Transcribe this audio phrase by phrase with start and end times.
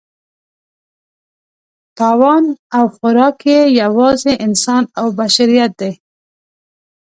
[1.97, 2.45] تاوان
[2.77, 5.93] او خوراک یې یوازې انسان او بشریت دی.